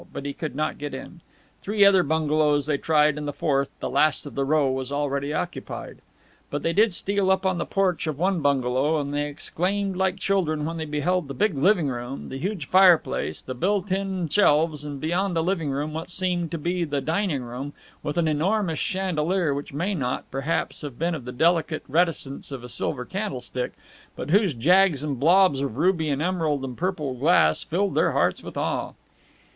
But 0.11 0.25
he 0.25 0.33
could 0.33 0.55
not 0.55 0.79
get 0.79 0.95
in. 0.95 1.21
Three 1.61 1.85
other 1.85 2.01
bungalows 2.01 2.65
they 2.65 2.79
tried, 2.79 3.19
and 3.19 3.27
the 3.27 3.31
fourth, 3.31 3.69
the 3.81 3.87
last 3.91 4.25
of 4.25 4.33
the 4.33 4.43
row, 4.43 4.71
was 4.71 4.91
already 4.91 5.31
occupied. 5.31 5.99
But 6.49 6.63
they 6.63 6.73
did 6.73 6.91
steal 6.91 7.29
up 7.29 7.45
on 7.45 7.59
the 7.59 7.67
porch 7.67 8.07
of 8.07 8.17
one 8.17 8.41
bungalow, 8.41 8.99
and 8.99 9.13
they 9.13 9.27
exclaimed 9.27 9.95
like 9.95 10.17
children 10.17 10.65
when 10.65 10.77
they 10.77 10.85
beheld 10.85 11.27
the 11.27 11.35
big 11.35 11.55
living 11.55 11.87
room, 11.87 12.29
the 12.29 12.39
huge 12.39 12.65
fireplace, 12.65 13.43
the 13.43 13.53
built 13.53 13.91
in 13.91 14.27
shelves 14.27 14.83
and, 14.83 14.99
beyond 14.99 15.35
the 15.35 15.43
living 15.43 15.69
room, 15.69 15.93
what 15.93 16.09
seemed 16.09 16.49
to 16.49 16.57
be 16.57 16.83
the 16.83 16.99
dining 16.99 17.43
room, 17.43 17.73
with 18.01 18.17
an 18.17 18.27
enormous 18.27 18.79
chandelier 18.79 19.53
which 19.53 19.71
may 19.71 19.93
not, 19.93 20.25
perhaps, 20.31 20.81
have 20.81 20.97
been 20.97 21.13
of 21.13 21.25
the 21.25 21.31
delicate 21.31 21.83
reticence 21.87 22.51
of 22.51 22.63
a 22.63 22.69
silver 22.69 23.05
candlestick, 23.05 23.73
but 24.15 24.31
whose 24.31 24.55
jags 24.55 25.03
and 25.03 25.19
blobs 25.19 25.61
of 25.61 25.77
ruby 25.77 26.09
and 26.09 26.23
emerald 26.23 26.65
and 26.65 26.75
purple 26.75 27.13
glass 27.13 27.61
filled 27.61 27.93
their 27.93 28.13
hearts 28.13 28.41
with 28.41 28.57
awe. 28.57 28.93